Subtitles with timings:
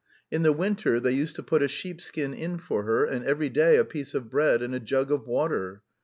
[0.31, 3.75] In the winter they used to put a sheepskin in for her, and every day
[3.75, 5.83] a piece of bread and a jug of water.